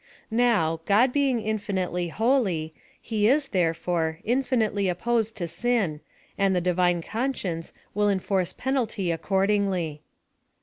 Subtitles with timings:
[0.31, 6.01] Now, God being infinitely holy, he is, there fore, infinitely opposed to sin,
[6.39, 10.01] and the Divine con science will enforce penalty accordingly.